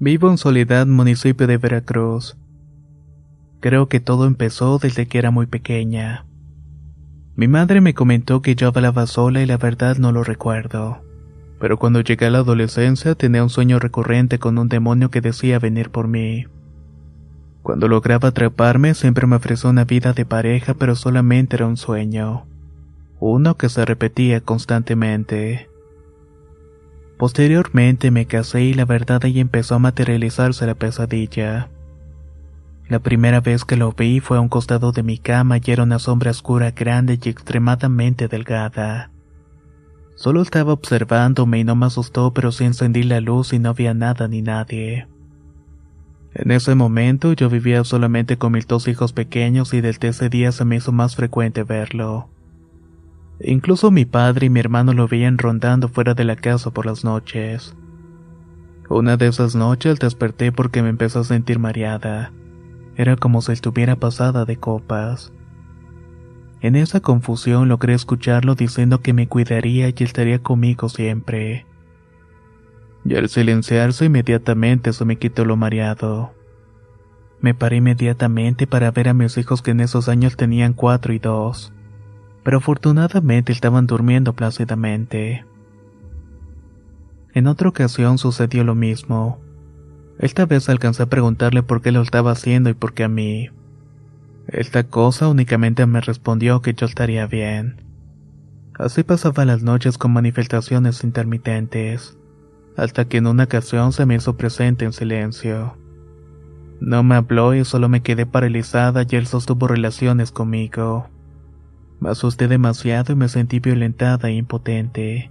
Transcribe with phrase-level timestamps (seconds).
[0.00, 2.36] Vivo en Soledad, municipio de Veracruz.
[3.58, 6.24] Creo que todo empezó desde que era muy pequeña.
[7.34, 11.02] Mi madre me comentó que yo hablaba sola y la verdad no lo recuerdo.
[11.58, 15.58] Pero cuando llegué a la adolescencia tenía un sueño recurrente con un demonio que decía
[15.58, 16.46] venir por mí.
[17.62, 22.46] Cuando lograba atraparme siempre me ofreció una vida de pareja pero solamente era un sueño.
[23.18, 25.68] Uno que se repetía constantemente.
[27.18, 31.68] Posteriormente me casé y la verdad ahí empezó a materializarse la pesadilla.
[32.88, 35.82] La primera vez que lo vi fue a un costado de mi cama y era
[35.82, 39.10] una sombra oscura grande y extremadamente delgada.
[40.14, 43.94] Solo estaba observándome y no me asustó, pero sí encendí la luz y no había
[43.94, 45.08] nada ni nadie.
[46.34, 50.52] En ese momento yo vivía solamente con mis dos hijos pequeños y desde ese día
[50.52, 52.30] se me hizo más frecuente verlo.
[53.40, 57.04] Incluso mi padre y mi hermano lo veían rondando fuera de la casa por las
[57.04, 57.76] noches.
[58.88, 62.32] Una de esas noches desperté porque me empezó a sentir mareada.
[62.96, 65.32] Era como si estuviera pasada de copas.
[66.60, 71.64] En esa confusión logré escucharlo diciendo que me cuidaría y estaría conmigo siempre.
[73.04, 76.34] Y al silenciarse inmediatamente se me quitó lo mareado.
[77.40, 81.20] Me paré inmediatamente para ver a mis hijos que en esos años tenían cuatro y
[81.20, 81.72] dos
[82.48, 85.44] pero afortunadamente estaban durmiendo plácidamente.
[87.34, 89.38] En otra ocasión sucedió lo mismo.
[90.18, 93.50] Esta vez alcancé a preguntarle por qué lo estaba haciendo y por qué a mí.
[94.46, 97.82] Esta cosa únicamente me respondió que yo estaría bien.
[98.78, 102.16] Así pasaba las noches con manifestaciones intermitentes,
[102.78, 105.76] hasta que en una ocasión se me hizo presente en silencio.
[106.80, 111.10] No me habló y solo me quedé paralizada y él sostuvo relaciones conmigo.
[112.00, 115.30] Me asusté demasiado y me sentí violentada e impotente.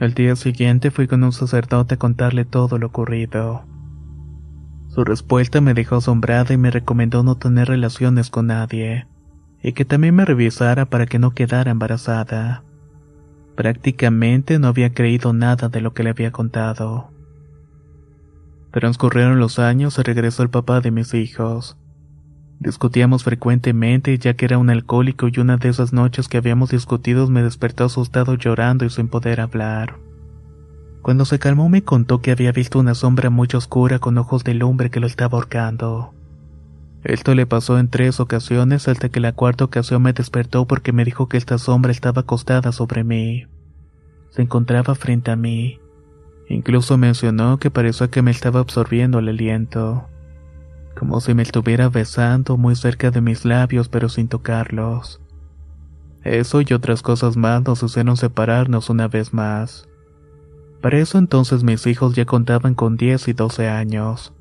[0.00, 3.64] Al día siguiente fui con un sacerdote a contarle todo lo ocurrido.
[4.88, 9.06] Su respuesta me dejó asombrada y me recomendó no tener relaciones con nadie,
[9.62, 12.64] y que también me revisara para que no quedara embarazada.
[13.56, 17.10] Prácticamente no había creído nada de lo que le había contado.
[18.72, 21.78] Transcurrieron los años y regresó el papá de mis hijos.
[22.60, 27.28] Discutíamos frecuentemente ya que era un alcohólico y una de esas noches que habíamos discutido
[27.28, 29.96] me despertó asustado llorando y sin poder hablar.
[31.02, 34.54] Cuando se calmó me contó que había visto una sombra muy oscura con ojos de
[34.54, 36.14] lumbre que lo estaba ahorcando.
[37.02, 41.04] Esto le pasó en tres ocasiones hasta que la cuarta ocasión me despertó porque me
[41.04, 43.44] dijo que esta sombra estaba acostada sobre mí.
[44.30, 45.80] Se encontraba frente a mí.
[46.48, 50.08] Incluso mencionó que parecía que me estaba absorbiendo el aliento
[51.04, 55.20] como si me estuviera besando muy cerca de mis labios pero sin tocarlos.
[56.22, 59.86] Eso y otras cosas más nos hicieron separarnos una vez más.
[60.80, 64.32] Para eso entonces mis hijos ya contaban con 10 y 12 años.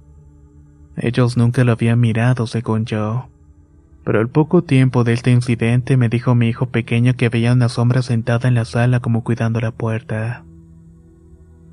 [0.95, 3.27] Ellos nunca lo habían mirado según yo.
[4.05, 7.67] Pero al poco tiempo de este incidente me dijo mi hijo pequeño que veía una
[7.67, 10.45] sombra sentada en la sala como cuidando la puerta.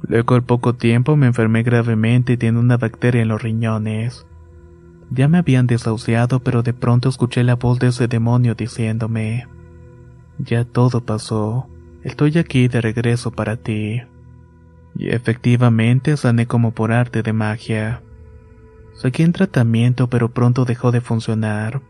[0.02, 4.26] Luego al poco tiempo me enfermé gravemente y tiene una bacteria en los riñones.
[5.10, 9.46] Ya me habían desahuciado, pero de pronto escuché la voz de ese demonio diciéndome,
[10.38, 11.68] Ya todo pasó,
[12.04, 14.02] estoy aquí de regreso para ti.
[14.96, 18.02] Y efectivamente sané como por arte de magia.
[18.94, 21.80] Seguí en tratamiento, pero pronto dejó de funcionar.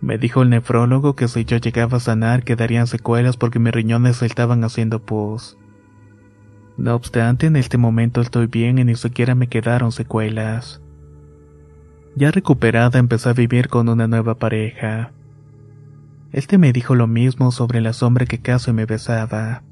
[0.00, 4.22] Me dijo el nefrólogo que si yo llegaba a sanar quedarían secuelas porque mis riñones
[4.22, 5.56] estaban haciendo pus.
[6.76, 10.81] No obstante, en este momento estoy bien y ni siquiera me quedaron secuelas.
[12.14, 15.12] Ya recuperada empecé a vivir con una nueva pareja.
[16.30, 19.62] Este me dijo lo mismo sobre la sombra que casi me besaba.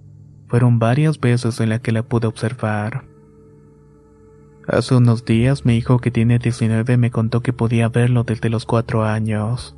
[0.48, 3.04] Fueron varias veces en las que la pude observar.
[4.66, 8.64] Hace unos días mi hijo que tiene 19 me contó que podía verlo desde los
[8.66, 9.76] cuatro años.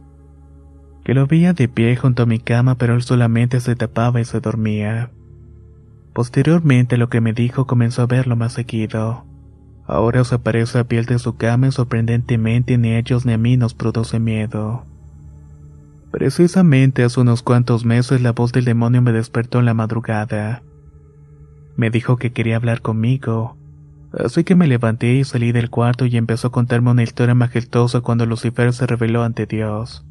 [1.05, 4.25] Que lo veía de pie junto a mi cama pero él solamente se tapaba y
[4.25, 5.11] se dormía.
[6.12, 9.25] Posteriormente lo que me dijo comenzó a verlo más seguido.
[9.87, 13.56] Ahora se aparece a piel de su cama y sorprendentemente ni ellos ni a mí
[13.56, 14.84] nos produce miedo.
[16.12, 20.62] Precisamente hace unos cuantos meses la voz del demonio me despertó en la madrugada.
[21.75, 23.56] Me dijo que quería hablar conmigo,
[24.12, 28.02] así que me levanté y salí del cuarto y empezó a contarme una historia majestuosa
[28.02, 30.05] cuando Lucifer se reveló ante Dios.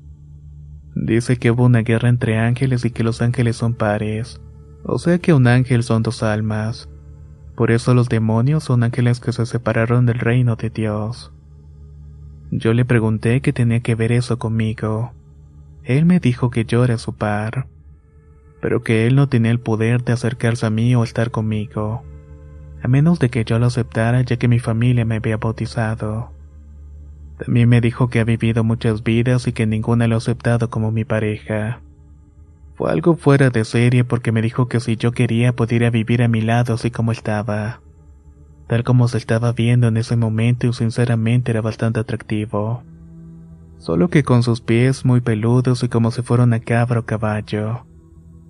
[0.95, 4.41] Dice que hubo una guerra entre ángeles y que los ángeles son pares,
[4.83, 6.89] o sea que un ángel son dos almas.
[7.56, 11.31] Por eso los demonios son ángeles que se separaron del reino de Dios.
[12.51, 15.13] Yo le pregunté qué tenía que ver eso conmigo.
[15.83, 17.68] Él me dijo que yo era su par,
[18.62, 22.03] pero que él no tenía el poder de acercarse a mí o estar conmigo,
[22.83, 26.31] a menos de que yo lo aceptara ya que mi familia me había bautizado.
[27.38, 30.92] También me dijo que ha vivido muchas vidas y que ninguna lo ha aceptado como
[30.92, 31.81] mi pareja.
[32.88, 36.42] Algo fuera de serie porque me dijo que si yo quería podría vivir a mi
[36.42, 37.81] lado así como estaba.
[38.68, 42.83] Tal como se estaba viendo en ese momento y sinceramente era bastante atractivo.
[43.78, 47.86] Solo que con sus pies muy peludos y como si fuera una cabra o caballo.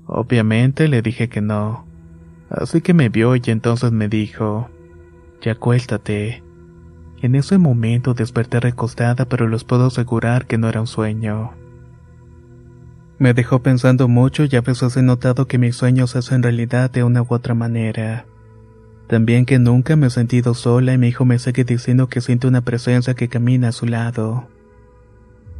[0.05, 1.85] Obviamente le dije que no.
[2.49, 4.69] Así que me vio y entonces me dijo,
[5.41, 6.43] ya acuéstate.
[7.21, 11.60] En ese momento desperté recostada pero les puedo asegurar que no era un sueño.
[13.21, 17.03] Me dejó pensando mucho y a veces he notado que mis sueños hacen realidad de
[17.03, 18.25] una u otra manera.
[19.05, 22.47] También que nunca me he sentido sola y mi hijo me sigue diciendo que siente
[22.47, 24.47] una presencia que camina a su lado.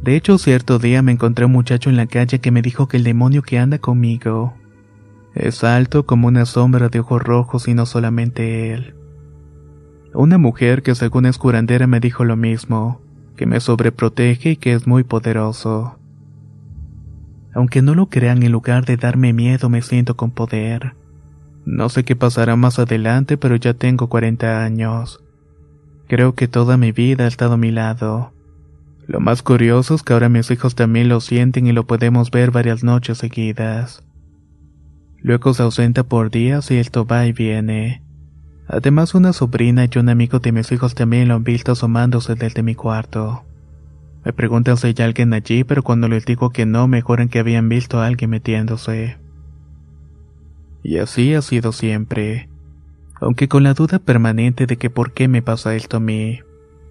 [0.02, 2.96] De hecho, cierto día me encontré un muchacho en la calle que me dijo que
[2.96, 4.54] el demonio que anda conmigo
[5.36, 8.96] es alto como una sombra de ojos rojos y no solamente él.
[10.14, 13.00] Una mujer que según es curandera me dijo lo mismo,
[13.36, 16.01] que me sobreprotege y que es muy poderoso.
[17.54, 20.94] Aunque no lo crean, en lugar de darme miedo me siento con poder.
[21.64, 25.22] No sé qué pasará más adelante, pero ya tengo 40 años.
[26.08, 28.32] Creo que toda mi vida ha estado a mi lado.
[29.06, 32.50] Lo más curioso es que ahora mis hijos también lo sienten y lo podemos ver
[32.50, 34.02] varias noches seguidas.
[35.18, 38.02] Luego se ausenta por días y esto va y viene.
[38.66, 42.62] Además una sobrina y un amigo de mis hijos también lo han visto asomándose desde
[42.62, 43.44] mi cuarto.
[44.24, 47.40] Me preguntan si hay alguien allí, pero cuando les digo que no, me juran que
[47.40, 49.18] habían visto a alguien metiéndose.
[50.82, 52.48] Y así ha sido siempre,
[53.20, 56.40] aunque con la duda permanente de que por qué me pasa esto a mí,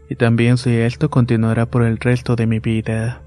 [0.09, 3.21] y también si esto continuará por el resto de mi vida.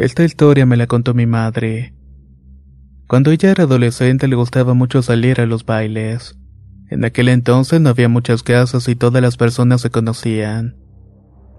[0.00, 1.92] Esta historia me la contó mi madre.
[3.06, 6.38] Cuando ella era adolescente le gustaba mucho salir a los bailes.
[6.88, 10.78] En aquel entonces no había muchas casas y todas las personas se conocían.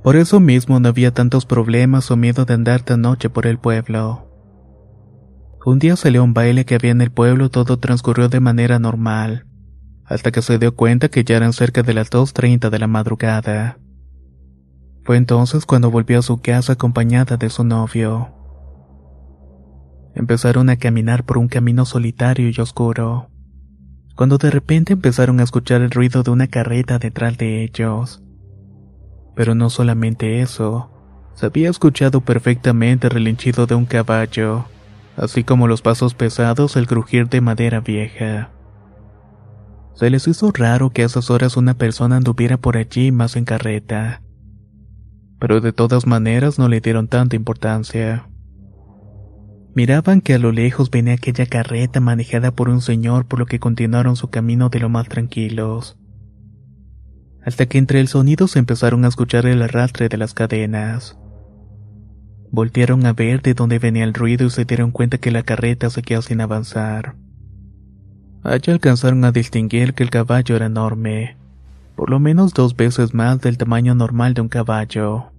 [0.02, 3.60] Por eso mismo no había tantos problemas o miedo de andar tan noche por el
[3.60, 4.28] pueblo.
[5.64, 9.46] Un día salió un baile que había en el pueblo todo transcurrió de manera normal,
[10.04, 13.78] hasta que se dio cuenta que ya eran cerca de las 2.30 de la madrugada.
[15.14, 18.30] Entonces cuando volvió a su casa acompañada de su novio.
[20.16, 23.30] Empezaron a caminar por un camino solitario y oscuro,
[24.16, 28.22] cuando de repente empezaron a escuchar el ruido de una carreta detrás de ellos.
[29.36, 30.92] Pero no solamente eso,
[31.34, 34.66] se había escuchado perfectamente el relinchido de un caballo,
[35.16, 38.52] así como los pasos pesados, el crujir de madera vieja.
[39.94, 43.46] Se les hizo raro que a esas horas una persona anduviera por allí más en
[43.46, 44.22] carreta
[45.42, 48.28] pero de todas maneras no le dieron tanta importancia.
[49.74, 53.60] Miraban que a lo lejos venía aquella carreta manejada por un señor por lo que
[53.60, 55.98] continuaron su camino de lo más tranquilos.
[57.44, 61.18] Hasta que entre el sonido se empezaron a escuchar el arrastre de las cadenas.
[62.52, 65.90] Voltearon a ver de dónde venía el ruido y se dieron cuenta que la carreta
[65.90, 67.16] seguía sin avanzar.
[68.44, 71.36] Allí alcanzaron a distinguir que el caballo era enorme,
[71.96, 75.31] por lo menos dos veces más del tamaño normal de un caballo.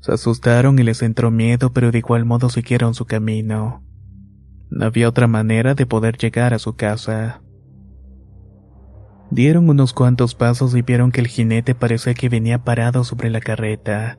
[0.00, 3.82] Se asustaron y les entró miedo, pero de igual modo siguieron su camino.
[4.70, 7.42] No había otra manera de poder llegar a su casa.
[9.30, 13.40] Dieron unos cuantos pasos y vieron que el jinete parecía que venía parado sobre la
[13.40, 14.18] carreta.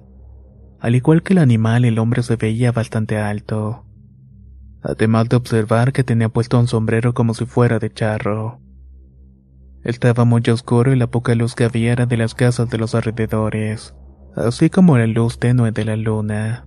[0.79, 3.86] Al igual que el animal, el hombre se veía bastante alto.
[4.81, 8.62] Además de observar que tenía puesto un sombrero como si fuera de charro.
[9.83, 12.95] Estaba muy oscuro y la poca luz que había era de las casas de los
[12.95, 13.95] alrededores,
[14.36, 16.65] así como la luz tenue de la luna.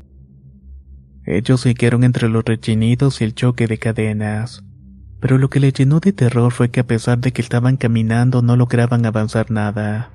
[1.25, 4.65] Ellos siguieron entre los rechinidos y el choque de cadenas.
[5.21, 8.43] Pero lo que le llenó de terror fue que a pesar de que estaban caminando
[8.43, 10.11] no lograban avanzar nada.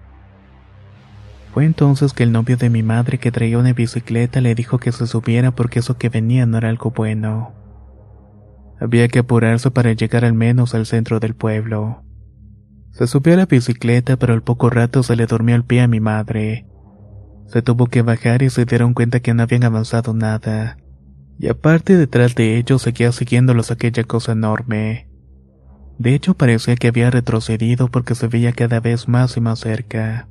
[1.54, 4.92] Fue entonces que el novio de mi madre que traía una bicicleta le dijo que
[4.92, 7.54] se subiera porque eso que venía no era algo bueno.
[8.82, 12.04] Había que apurarse para llegar al menos al centro del pueblo.
[12.92, 15.88] Se subió a la bicicleta pero al poco rato se le durmió el pie a
[15.88, 16.68] mi madre.
[17.48, 20.78] Se tuvo que bajar y se dieron cuenta que no habían avanzado nada
[21.40, 25.08] y aparte detrás de ellos seguía siguiéndolos aquella cosa enorme.
[26.00, 30.28] De hecho parecía que había retrocedido porque se veía cada vez más y más cerca.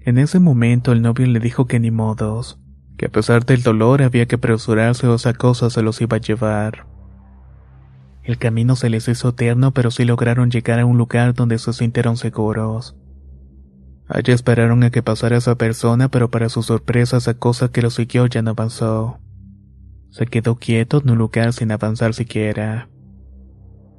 [0.00, 2.58] En ese momento el novio le dijo que ni modos,
[2.96, 6.20] que a pesar del dolor había que apresurarse o esa cosa se los iba a
[6.20, 6.86] llevar.
[8.22, 11.72] El camino se les hizo eterno pero sí lograron llegar a un lugar donde se
[11.72, 12.96] sintieron seguros.
[14.12, 17.94] Allí esperaron a que pasara esa persona pero para su sorpresa esa cosa que los
[17.94, 19.18] siguió ya no avanzó.
[20.10, 22.88] Se quedó quieto en un lugar sin avanzar siquiera.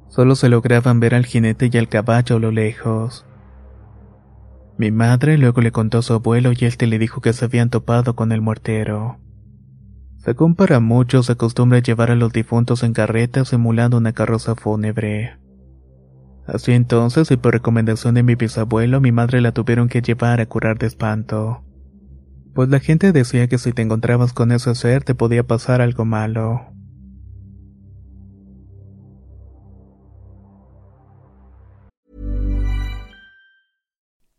[0.08, 3.24] Solo se lograban ver al jinete y al caballo a lo lejos.
[4.76, 7.70] Mi madre luego le contó a su abuelo y éste le dijo que se habían
[7.70, 9.18] topado con el muertero.
[10.18, 15.38] Según para muchos, se acostumbra llevar a los difuntos en carretas simulando una carroza fúnebre.
[16.46, 20.46] Así entonces, y por recomendación de mi bisabuelo, mi madre la tuvieron que llevar a
[20.46, 21.62] curar de espanto
[22.54, 26.04] pues la gente decía que si te encontrabas con ese ser te podía pasar algo
[26.04, 26.71] malo.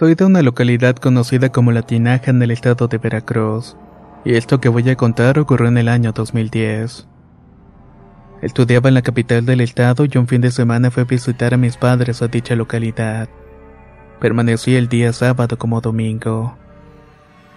[0.00, 3.76] Soy de una localidad conocida como La Tinaja en el estado de Veracruz,
[4.24, 7.06] y esto que voy a contar ocurrió en el año 2010.
[8.40, 11.58] Estudiaba en la capital del estado y un fin de semana fui a visitar a
[11.58, 13.28] mis padres a dicha localidad.
[14.20, 16.56] Permanecí el día sábado como domingo.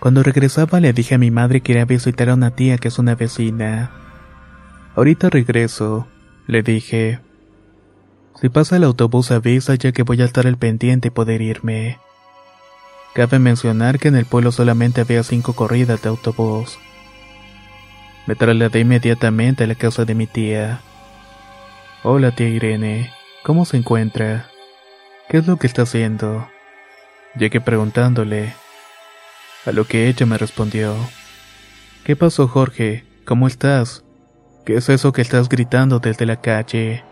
[0.02, 2.90] Cuando regresaba le dije a mi madre que iría a visitar a una tía que
[2.90, 3.90] es una vecina.
[4.98, 6.08] Ahorita regreso,
[6.48, 7.22] le dije.
[8.42, 12.00] Si pasa el autobús avisa ya que voy a estar al pendiente y poder irme.
[13.13, 16.79] Cabe mencionar que en el pueblo solamente había cinco corridas de autobús.
[18.25, 20.82] Me trasladé inmediatamente a la casa de mi tía.
[22.01, 23.12] Hola tía Irene,
[23.43, 24.48] ¿cómo se encuentra?
[25.29, 26.50] ¿Qué es lo que está haciendo?
[27.36, 28.55] Llegué preguntándole.
[29.67, 30.96] A lo que ella me respondió.
[32.05, 33.05] ¿Qué pasó Jorge?
[33.25, 34.03] ¿Cómo estás?
[34.65, 37.03] ¿Qué es eso que estás gritando desde la calle?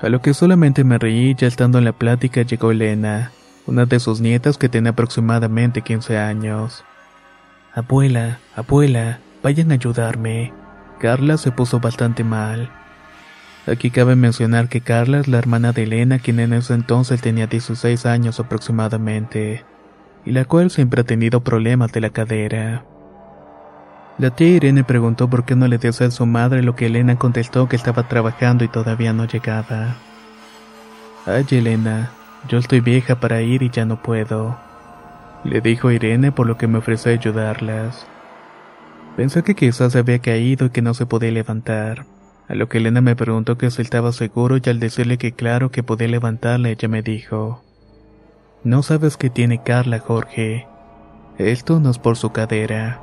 [0.00, 3.32] A lo que solamente me reí ya estando en la plática llegó Elena
[3.66, 6.84] una de sus nietas que tiene aproximadamente 15 años.
[7.74, 10.52] Abuela, abuela, vayan a ayudarme.
[11.00, 12.70] Carla se puso bastante mal.
[13.66, 17.46] Aquí cabe mencionar que Carla es la hermana de Elena, quien en ese entonces tenía
[17.46, 19.64] 16 años aproximadamente,
[20.24, 22.84] y la cual siempre ha tenido problemas de la cadera.
[24.18, 27.16] La tía Irene preguntó por qué no le decía a su madre lo que Elena
[27.16, 29.94] contestó que estaba trabajando y todavía no llegaba.
[31.24, 32.10] Ay, Elena,
[32.48, 34.56] yo estoy vieja para ir y ya no puedo.
[35.44, 38.06] Le dijo Irene por lo que me ofreció ayudarlas.
[39.16, 42.04] Pensé que quizás se había caído y que no se podía levantar.
[42.48, 45.70] A lo que Elena me preguntó que si estaba seguro y al decirle que claro
[45.70, 47.62] que podía levantarla ella me dijo,
[48.64, 50.66] No sabes qué tiene Carla, Jorge.
[51.38, 53.00] Esto no es por su cadera.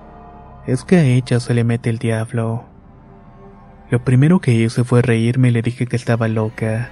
[0.68, 2.66] Es que a ella se le mete el diablo.
[3.90, 6.92] Lo primero que hice fue reírme y le dije que estaba loca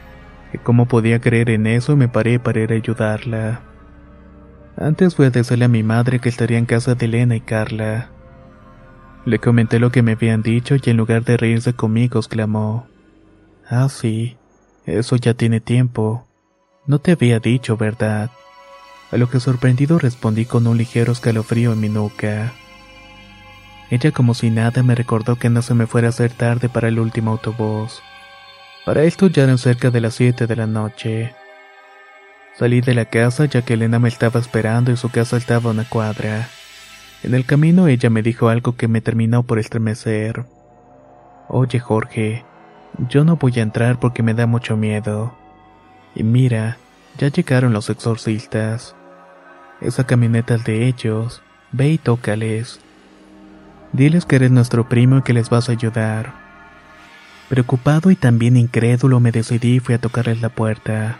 [0.63, 3.61] cómo podía creer en eso me paré para ir a ayudarla.
[4.77, 8.09] Antes fui a decirle a mi madre que estaría en casa de Elena y Carla.
[9.25, 12.87] Le comenté lo que me habían dicho y en lugar de reírse conmigo exclamó,
[13.69, 14.37] Ah, sí,
[14.85, 16.25] eso ya tiene tiempo.
[16.85, 18.29] No te había dicho, ¿verdad?
[19.11, 22.53] A lo que sorprendido respondí con un ligero escalofrío en mi nuca.
[23.89, 26.87] Ella como si nada me recordó que no se me fuera a hacer tarde para
[26.87, 28.01] el último autobús.
[28.87, 31.35] Para esto ya eran cerca de las 7 de la noche.
[32.55, 35.73] Salí de la casa ya que Elena me estaba esperando y su casa estaba a
[35.73, 36.47] una cuadra.
[37.21, 40.45] En el camino ella me dijo algo que me terminó por estremecer.
[41.49, 42.45] Oye Jorge,
[43.09, 45.37] yo no voy a entrar porque me da mucho miedo.
[46.15, 46.77] Y mira,
[47.17, 48.95] ya llegaron los exorcistas.
[49.81, 51.41] Esa camioneta es de ellos.
[51.73, 52.79] Ve y tócales.
[53.91, 56.46] Diles que eres nuestro primo y que les vas a ayudar.
[57.49, 61.19] Preocupado y también incrédulo me decidí y fui a tocarles la puerta.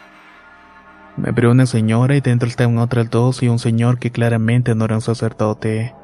[1.16, 4.86] Me abrió una señora y dentro estaban otras dos y un señor que claramente no
[4.86, 5.96] era un sacerdote,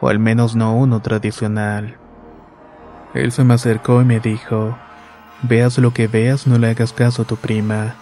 [0.00, 1.98] o al menos no uno tradicional.
[3.14, 4.76] Él se me acercó y me dijo,
[5.42, 7.94] veas lo que veas, no le hagas caso a tu prima.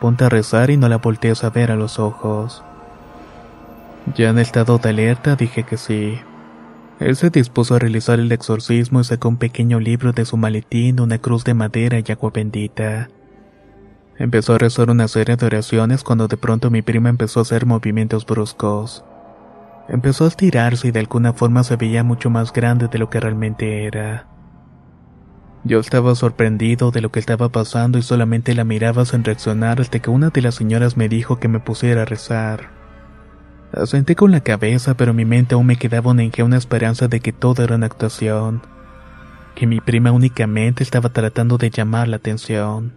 [0.00, 2.64] Ponte a rezar y no la voltees a ver a los ojos.
[4.16, 6.18] Ya en estado de alerta dije que sí.
[7.00, 11.00] Él se dispuso a realizar el exorcismo y sacó un pequeño libro de su maletín,
[11.00, 13.08] una cruz de madera y agua bendita.
[14.16, 17.66] Empezó a rezar una serie de oraciones cuando de pronto mi prima empezó a hacer
[17.66, 19.04] movimientos bruscos.
[19.88, 23.20] Empezó a estirarse y de alguna forma se veía mucho más grande de lo que
[23.20, 24.26] realmente era.
[25.62, 30.00] Yo estaba sorprendido de lo que estaba pasando y solamente la miraba sin reaccionar hasta
[30.00, 32.77] que una de las señoras me dijo que me pusiera a rezar.
[33.72, 37.62] Asenté con la cabeza, pero mi mente aún me quedaba una esperanza de que todo
[37.62, 38.62] era una actuación,
[39.54, 42.94] que mi prima únicamente estaba tratando de llamar la atención.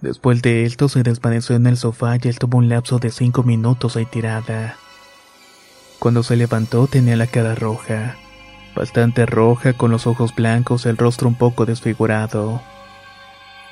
[0.00, 3.42] Después de esto se desvaneció en el sofá y él tuvo un lapso de cinco
[3.42, 4.76] minutos ahí tirada.
[5.98, 8.16] Cuando se levantó tenía la cara roja,
[8.74, 12.62] bastante roja con los ojos blancos y el rostro un poco desfigurado.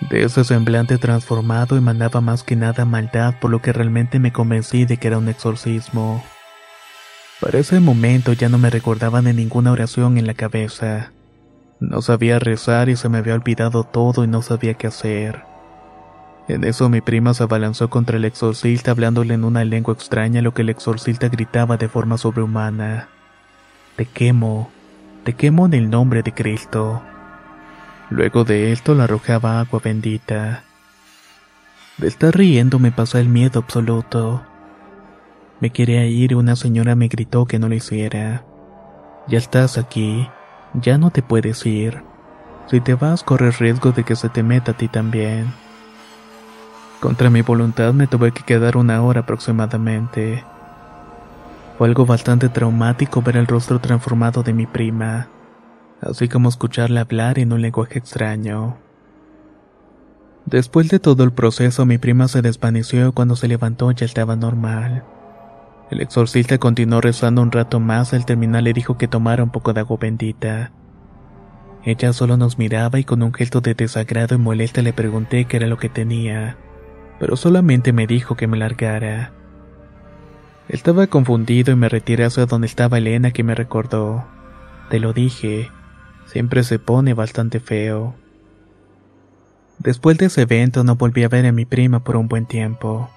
[0.00, 4.84] De ese semblante transformado emanaba más que nada maldad, por lo que realmente me convencí
[4.84, 6.22] de que era un exorcismo.
[7.40, 11.12] Para ese momento ya no me recordaban de ninguna oración en la cabeza.
[11.80, 15.42] No sabía rezar y se me había olvidado todo y no sabía qué hacer.
[16.48, 20.54] En eso mi prima se abalanzó contra el exorcista hablándole en una lengua extraña lo
[20.54, 23.08] que el exorcista gritaba de forma sobrehumana.
[23.96, 24.70] Te quemo,
[25.24, 27.02] te quemo en el nombre de Cristo.
[28.10, 30.64] Luego de esto la arrojaba agua bendita.
[31.98, 34.42] De estar riendo me pasó el miedo absoluto.
[35.60, 38.44] Me quería ir y una señora me gritó que no lo hiciera.
[39.26, 40.28] Ya estás aquí,
[40.74, 42.02] ya no te puedes ir.
[42.70, 45.52] Si te vas corres riesgo de que se te meta a ti también.
[47.00, 50.44] Contra mi voluntad me tuve que quedar una hora aproximadamente.
[51.76, 55.28] Fue algo bastante traumático ver el rostro transformado de mi prima,
[56.00, 58.76] así como escucharla hablar en un lenguaje extraño.
[60.46, 65.04] Después de todo el proceso, mi prima se desvaneció cuando se levantó ya estaba normal.
[65.90, 69.72] El exorcista continuó rezando un rato más, al terminar le dijo que tomara un poco
[69.72, 70.72] de agua bendita.
[71.84, 75.58] Ella solo nos miraba y con un gesto de desagrado y molesta le pregunté qué
[75.58, 76.56] era lo que tenía
[77.18, 79.32] pero solamente me dijo que me largara.
[80.68, 84.26] Estaba confundido y me retiré hacia donde estaba Elena que me recordó.
[84.90, 85.70] Te lo dije,
[86.30, 88.14] siempre se pone bastante feo.
[89.78, 93.08] Después de ese evento no volví a ver a mi prima por un buen tiempo.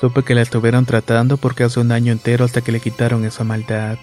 [0.00, 3.44] Supe que la estuvieron tratando porque hace un año entero hasta que le quitaron esa
[3.44, 3.98] maldad.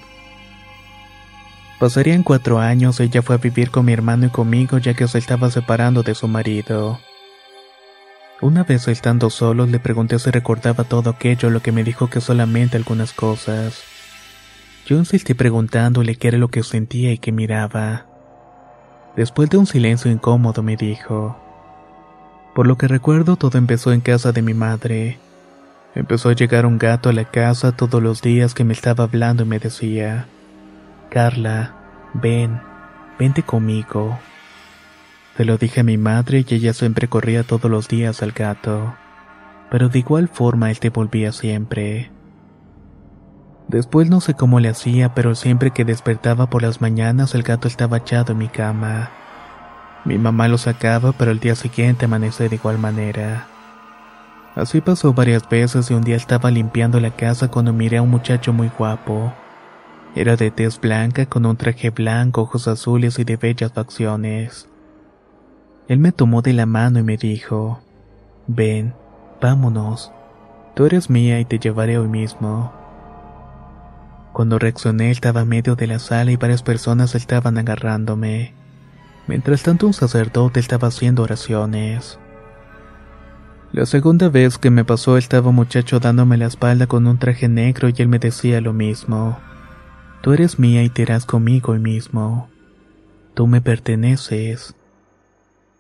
[1.80, 5.18] Pasarían cuatro años, ella fue a vivir con mi hermano y conmigo ya que se
[5.18, 7.00] estaba separando de su marido.
[8.40, 12.22] Una vez estando solos le pregunté si recordaba todo aquello, lo que me dijo que
[12.22, 13.84] solamente algunas cosas.
[14.86, 18.11] Yo insistí preguntándole qué era lo que sentía y qué miraba.
[19.16, 21.38] Después de un silencio incómodo me dijo,
[22.54, 25.20] por lo que recuerdo todo empezó en casa de mi madre.
[25.96, 29.44] Empezó a llegar un gato a la casa todos los días que me estaba hablando
[29.44, 30.28] y me decía,
[31.10, 31.76] Carla,
[32.14, 32.62] ven,
[33.20, 34.20] vente conmigo.
[35.38, 38.96] Se lo dije a mi madre y ella siempre corría todos los días al gato.
[39.70, 42.12] Pero de igual forma él te volvía siempre.
[43.72, 47.70] Después no sé cómo le hacía, pero siempre que despertaba por las mañanas el gato
[47.70, 49.12] estaba echado en mi cama.
[50.04, 53.48] Mi mamá lo sacaba, pero el día siguiente amanecía de igual manera.
[54.56, 58.10] Así pasó varias veces y un día estaba limpiando la casa cuando miré a un
[58.10, 59.34] muchacho muy guapo.
[60.16, 64.68] Era de tez blanca con un traje blanco, ojos azules y de bellas facciones.
[65.88, 67.80] Él me tomó de la mano y me dijo,
[68.48, 68.94] ven,
[69.42, 70.12] vámonos,
[70.76, 72.81] tú eres mía y te llevaré hoy mismo.
[74.34, 78.54] Cuando reaccioné estaba en medio de la sala y varias personas estaban agarrándome.
[79.28, 82.18] Mientras tanto un sacerdote estaba haciendo oraciones.
[83.74, 87.48] La segunda vez que me pasó estaba un muchacho dándome la espalda con un traje
[87.48, 89.40] negro y él me decía lo mismo.
[90.22, 92.50] Tú eres mía y te irás conmigo hoy mismo.
[93.34, 94.76] Tú me perteneces.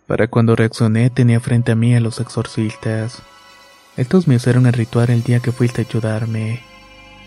[0.08, 3.22] Para cuando reaccioné tenía frente a mí a los exorcistas.
[3.98, 6.70] Estos me hicieron el ritual el día que fuiste a ayudarme.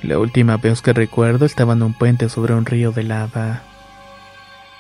[0.05, 3.63] La última vez que recuerdo estaba en un puente sobre un río de lava.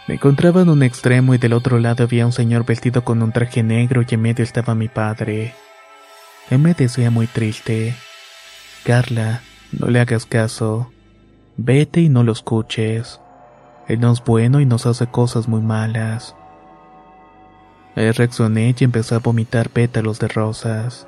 [0.07, 3.33] Me encontraba en un extremo y del otro lado había un señor vestido con un
[3.33, 5.55] traje negro y en medio estaba mi padre.
[6.51, 7.95] Él me decía muy triste,
[8.85, 9.41] Carla,
[9.73, 10.93] no le hagas caso.
[11.57, 13.19] Vete y no lo escuches.
[13.89, 16.37] Él no es bueno y nos hace cosas muy malas.
[17.97, 21.07] Él reaccioné y empezó a vomitar pétalos de rosas.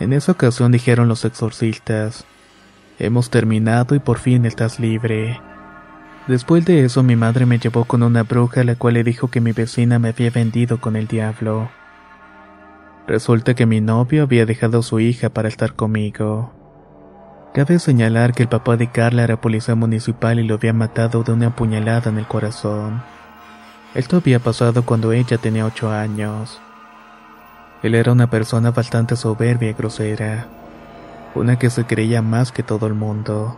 [0.00, 2.24] En esa ocasión dijeron los exorcistas,
[2.98, 5.40] hemos terminado y por fin estás libre.
[6.26, 9.40] Después de eso mi madre me llevó con una bruja la cual le dijo que
[9.40, 11.70] mi vecina me había vendido con el diablo.
[13.06, 16.52] Resulta que mi novio había dejado a su hija para estar conmigo.
[17.52, 21.32] Cabe señalar que el papá de Carla era policía municipal y lo había matado de
[21.32, 23.02] una puñalada en el corazón.
[23.94, 26.60] Esto había pasado cuando ella tenía ocho años.
[27.82, 30.48] Él era una persona bastante soberbia y grosera,
[31.34, 33.56] una que se creía más que todo el mundo.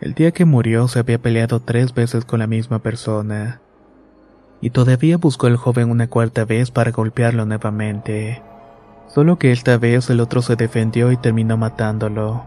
[0.00, 3.60] El día que murió se había peleado tres veces con la misma persona,
[4.60, 8.42] y todavía buscó al joven una cuarta vez para golpearlo nuevamente,
[9.08, 12.46] solo que esta vez el otro se defendió y terminó matándolo.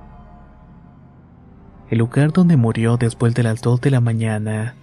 [1.90, 4.76] El lugar donde murió después de las dos de la mañana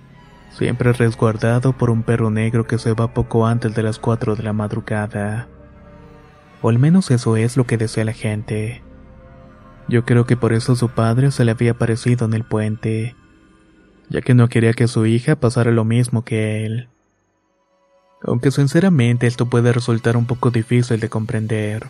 [0.51, 4.43] siempre resguardado por un perro negro que se va poco antes de las 4 de
[4.43, 5.47] la madrugada.
[6.63, 8.83] O al menos eso es lo que desea la gente.
[9.89, 13.17] Yo creo que por eso su padre se le había aparecido en el puente,
[14.11, 16.89] ya que no quería que su hija pasara lo mismo que él.
[18.23, 21.87] Aunque sinceramente esto puede resultar un poco difícil de comprender.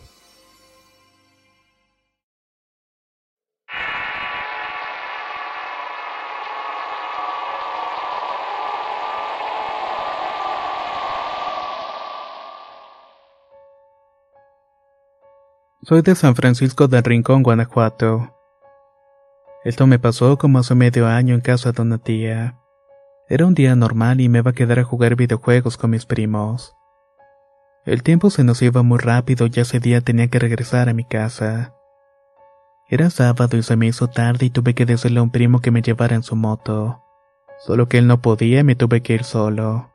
[15.88, 18.35] Soy de San Francisco del Rincón, Guanajuato.
[19.64, 22.59] Esto me pasó como hace medio año en casa de una tía.
[23.27, 26.77] Era un día normal y me iba a quedar a jugar videojuegos con mis primos.
[27.87, 31.05] El tiempo se nos iba muy rápido y ese día tenía que regresar a mi
[31.05, 31.72] casa.
[32.90, 35.70] Era sábado y se me hizo tarde y tuve que decirle a un primo que
[35.70, 37.03] me llevara en su moto.
[37.61, 39.88] Solo que él no podía y me tuve que ir solo.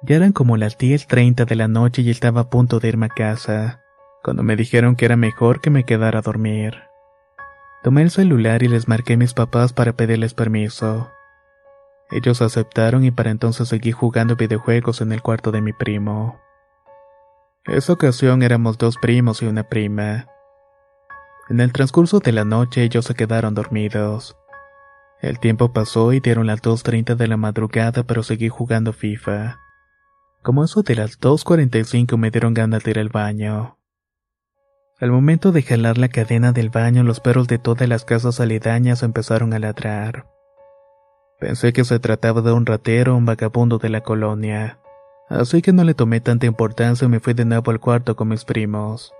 [0.00, 3.10] Ya eran como las 10.30 de la noche y estaba a punto de irme a
[3.10, 3.83] casa
[4.24, 6.84] cuando me dijeron que era mejor que me quedara a dormir.
[7.82, 11.12] Tomé el celular y les marqué a mis papás para pedirles permiso.
[12.10, 16.40] Ellos aceptaron y para entonces seguí jugando videojuegos en el cuarto de mi primo.
[17.66, 20.26] Esa ocasión éramos dos primos y una prima.
[21.50, 24.38] En el transcurso de la noche ellos se quedaron dormidos.
[25.20, 29.58] El tiempo pasó y dieron las 2.30 de la madrugada pero seguí jugando FIFA.
[30.42, 33.76] Como eso de las 2.45 me dieron ganas de ir al baño.
[35.00, 39.02] Al momento de jalar la cadena del baño, los perros de todas las casas aledañas
[39.02, 40.26] empezaron a ladrar.
[41.40, 44.78] Pensé que se trataba de un ratero o un vagabundo de la colonia,
[45.28, 48.28] así que no le tomé tanta importancia y me fui de nuevo al cuarto con
[48.28, 49.12] mis primos.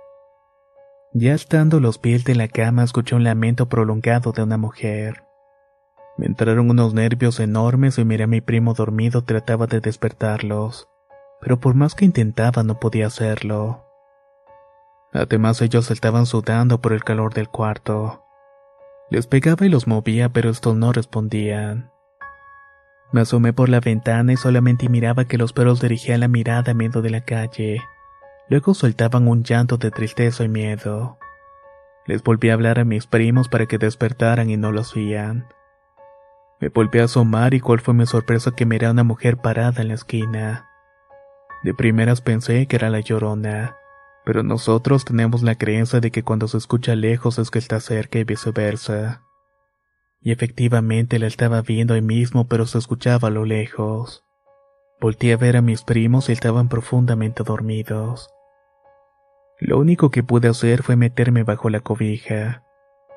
[1.13, 5.23] Ya estando los pies de la cama, escuché un lamento prolongado de una mujer.
[6.17, 10.87] Me entraron unos nervios enormes y miré a mi primo dormido, trataba de despertarlos,
[11.41, 13.84] pero por más que intentaba no podía hacerlo.
[15.15, 18.25] Además ellos estaban sudando por el calor del cuarto.
[19.09, 21.89] Les pegaba y los movía, pero estos no respondían.
[23.13, 26.75] Me asomé por la ventana y solamente miraba que los perros dirigían la mirada a
[26.75, 27.81] medio de la calle.
[28.49, 31.17] Luego soltaban un llanto de tristeza y miedo.
[32.07, 35.47] Les volví a hablar a mis primos para que despertaran y no lo hacían.
[36.59, 39.81] Me volví a asomar y cuál fue mi sorpresa que miré a una mujer parada
[39.81, 40.67] en la esquina.
[41.63, 43.77] De primeras pensé que era la llorona
[44.25, 48.17] pero nosotros tenemos la creencia de que cuando se escucha lejos es que está cerca
[48.17, 49.21] y viceversa.
[50.19, 54.23] Y efectivamente la estaba viendo ahí mismo, pero se escuchaba a lo lejos.
[54.99, 58.31] Volté a ver a mis primos y estaban profundamente dormidos.
[59.59, 62.63] Lo único que pude hacer fue meterme bajo la cobija.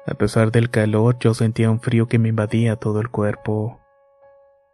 [0.06, 3.80] A pesar del calor, yo sentía un frío que me invadía todo el cuerpo.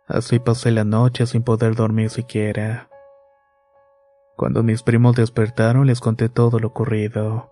[0.09, 2.89] Así pasé la noche sin poder dormir siquiera.
[4.37, 7.51] Cuando mis primos despertaron les conté todo lo ocurrido,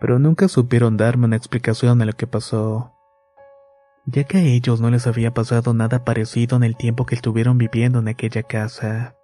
[0.00, 2.92] pero nunca supieron darme una explicación de lo que pasó,
[4.06, 7.58] ya que a ellos no les había pasado nada parecido en el tiempo que estuvieron
[7.58, 9.16] viviendo en aquella casa.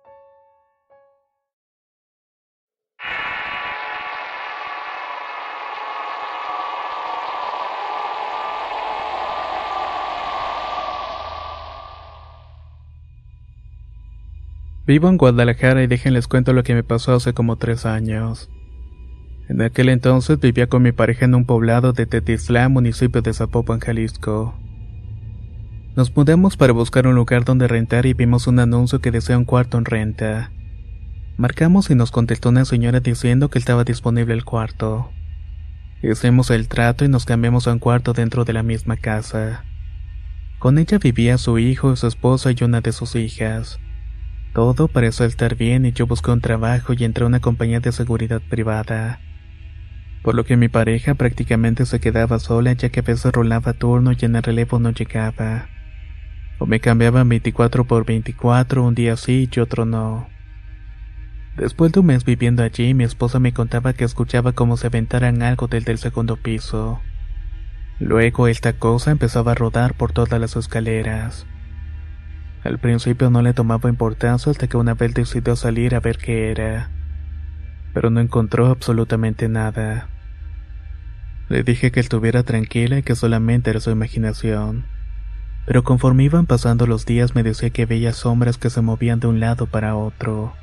[14.88, 18.48] Vivo en Guadalajara y déjenles cuento lo que me pasó hace como tres años.
[19.46, 23.81] En aquel entonces vivía con mi pareja en un poblado de Tetislán, municipio de Zapopan,
[23.81, 24.55] Jalisco.
[25.94, 29.44] Nos mudamos para buscar un lugar donde rentar y vimos un anuncio que decía un
[29.44, 30.53] cuarto en renta.
[31.37, 35.11] Marcamos y nos contestó una señora diciendo que estaba disponible el cuarto.
[36.03, 39.66] Hicimos el trato y nos cambiamos a un cuarto dentro de la misma casa.
[40.59, 43.79] Con ella vivía su hijo, su esposa y una de sus hijas.
[44.54, 47.92] Todo pareció estar bien y yo busqué un trabajo y entré a una compañía de
[47.92, 49.20] seguridad privada.
[50.22, 54.12] Por lo que mi pareja prácticamente se quedaba sola ya que a veces rolaba turno
[54.12, 55.68] y en el relevo no llegaba.
[56.58, 60.28] O me cambiaban 24 por 24, un día sí y otro no.
[61.56, 65.42] Después de un mes viviendo allí, mi esposa me contaba que escuchaba como se aventaran
[65.42, 67.00] algo del del segundo piso.
[68.00, 71.46] Luego esta cosa empezaba a rodar por todas las escaleras.
[72.64, 76.51] Al principio no le tomaba importancia hasta que una vez decidió salir a ver qué
[76.51, 76.90] era,
[77.94, 80.09] pero no encontró absolutamente nada.
[81.49, 84.85] Le dije que estuviera tranquila y que solamente era su imaginación.
[85.66, 89.29] Pero conforme iban pasando los días me decía que veía sombras que se movían de
[89.29, 90.55] un lado para otro.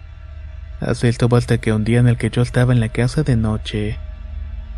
[0.79, 3.35] Así estuvo hasta que un día en el que yo estaba en la casa de
[3.37, 3.97] noche.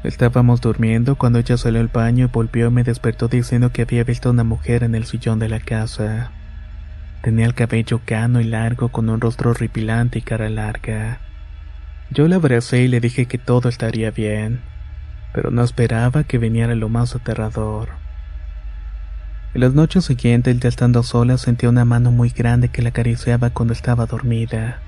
[0.04, 4.04] Estábamos durmiendo cuando ella salió al baño y volvió y me despertó diciendo que había
[4.04, 6.32] visto una mujer en el sillón de la casa.
[7.28, 11.20] Tenía el cabello cano y largo con un rostro horripilante y cara larga.
[12.10, 14.62] Yo la abracé y le dije que todo estaría bien,
[15.34, 17.90] pero no esperaba que viniera lo más aterrador.
[19.54, 23.50] En las noches siguientes, ya estando sola, sentía una mano muy grande que la acariciaba
[23.50, 24.80] cuando estaba dormida.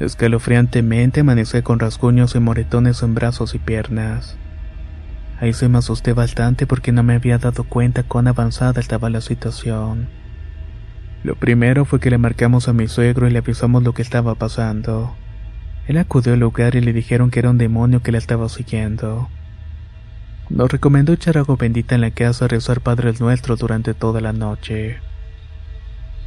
[0.00, 4.36] Escalofriantemente amanecí con rasguños y moretones en brazos y piernas.
[5.38, 9.20] Ahí se me asusté bastante porque no me había dado cuenta cuán avanzada estaba la
[9.20, 10.17] situación.
[11.24, 14.34] Lo primero fue que le marcamos a mi suegro y le avisamos lo que estaba
[14.36, 15.16] pasando.
[15.86, 19.28] Él acudió al lugar y le dijeron que era un demonio que la estaba siguiendo.
[20.50, 24.32] Nos recomendó echar agua bendita en la casa y rezar Padre Nuestro durante toda la
[24.32, 24.98] noche.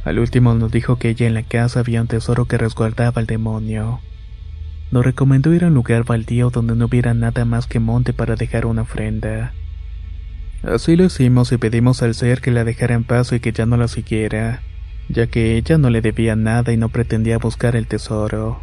[0.04, 3.26] Al último nos dijo que ella en la casa había un tesoro que resguardaba al
[3.26, 4.00] demonio.
[4.90, 8.36] Nos recomendó ir a un lugar baldío donde no hubiera nada más que monte para
[8.36, 9.54] dejar una ofrenda.
[10.62, 13.64] Así lo hicimos y pedimos al ser que la dejara en paz y que ya
[13.66, 14.60] no la siguiera,
[15.12, 18.60] ya que ella no le debía nada y no pretendía buscar el tesoro.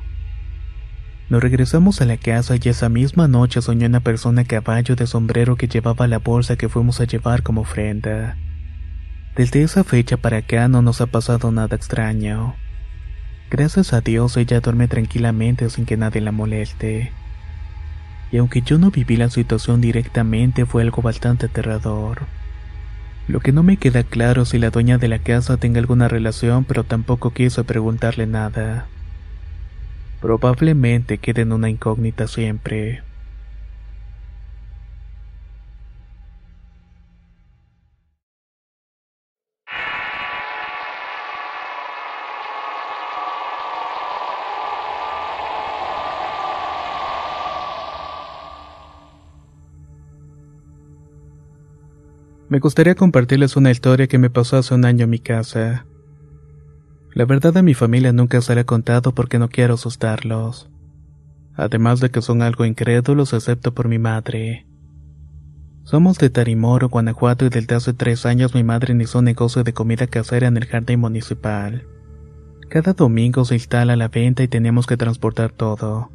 [1.29, 5.05] Nos regresamos a la casa y esa misma noche soñó una persona a caballo de
[5.05, 8.35] sombrero que llevaba la bolsa que fuimos a llevar como ofrenda.
[9.35, 12.55] Desde esa fecha para acá no nos ha pasado nada extraño.
[13.51, 17.11] Gracias a Dios ella duerme tranquilamente sin que nadie la moleste.
[18.31, 22.25] Y aunque yo no viví la situación directamente fue algo bastante aterrador.
[23.29, 26.65] Lo que no me queda claro si la dueña de la casa tenga alguna relación,
[26.65, 28.87] pero tampoco quiso preguntarle nada.
[30.19, 33.03] Probablemente quede en una incógnita siempre.
[52.49, 55.85] Me gustaría compartirles una historia que me pasó hace un año en mi casa.
[57.13, 60.67] La verdad a mi familia nunca se la he contado porque no quiero asustarlos.
[61.55, 64.65] Además de que son algo incrédulos excepto por mi madre.
[65.83, 69.73] Somos de Tarimoro, Guanajuato y desde hace tres años mi madre inició un negocio de
[69.73, 71.85] comida casera en el jardín municipal.
[72.67, 76.11] Cada domingo se instala la venta y tenemos que transportar todo.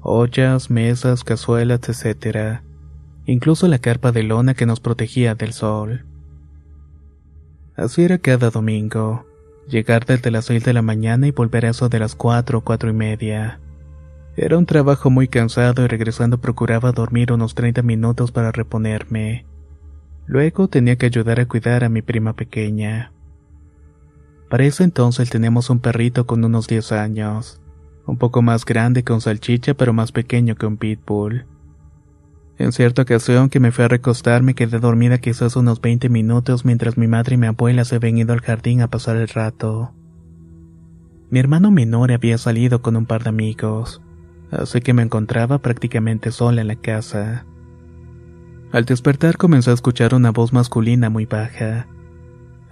[0.00, 2.62] Ollas, mesas, cazuelas, etc
[3.32, 6.06] incluso la carpa de lona que nos protegía del sol.
[7.76, 9.26] Así era cada domingo,
[9.68, 12.60] llegar desde las seis de la mañana y volver a eso de las cuatro o
[12.62, 13.60] cuatro y media.
[14.34, 19.44] Era un trabajo muy cansado y regresando procuraba dormir unos 30 minutos para reponerme.
[20.26, 23.12] Luego tenía que ayudar a cuidar a mi prima pequeña.
[24.48, 27.60] Para ese entonces tenemos un perrito con unos 10 años,
[28.06, 31.44] un poco más grande que un salchicha pero más pequeño que un pitbull.
[32.58, 36.64] En cierta ocasión que me fui a recostar me quedé dormida quizás unos 20 minutos
[36.64, 39.92] mientras mi madre y mi abuela se habían ido al jardín a pasar el rato.
[41.30, 44.02] Mi hermano menor había salido con un par de amigos,
[44.50, 47.46] así que me encontraba prácticamente sola en la casa.
[48.72, 51.86] Al despertar comencé a escuchar una voz masculina muy baja.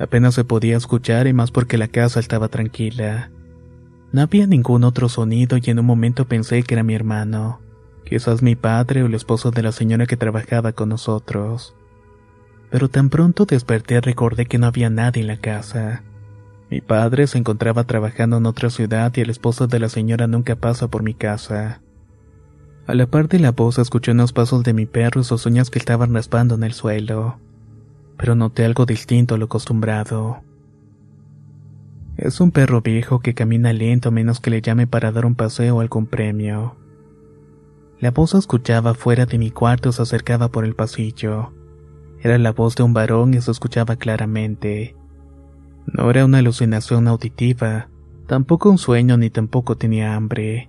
[0.00, 3.30] Apenas se podía escuchar y más porque la casa estaba tranquila.
[4.10, 7.60] No había ningún otro sonido y en un momento pensé que era mi hermano
[8.06, 11.74] quizás mi padre o el esposo de la señora que trabajaba con nosotros.
[12.70, 16.02] Pero tan pronto desperté recordé que no había nadie en la casa.
[16.70, 20.56] Mi padre se encontraba trabajando en otra ciudad y el esposo de la señora nunca
[20.56, 21.80] pasa por mi casa.
[22.86, 25.70] A la par de la voz escuché unos pasos de mi perro y sus uñas
[25.70, 27.38] que estaban raspando en el suelo,
[28.16, 30.42] pero noté algo distinto a lo acostumbrado.
[32.16, 35.76] Es un perro viejo que camina lento menos que le llame para dar un paseo
[35.76, 36.76] o algún premio.
[37.98, 41.52] La voz se escuchaba fuera de mi cuarto se acercaba por el pasillo.
[42.20, 44.94] Era la voz de un varón y se escuchaba claramente.
[45.86, 47.88] No era una alucinación auditiva,
[48.26, 50.68] tampoco un sueño ni tampoco tenía hambre.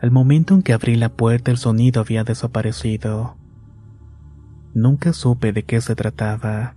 [0.00, 3.36] Al momento en que abrí la puerta el sonido había desaparecido.
[4.72, 6.76] Nunca supe de qué se trataba.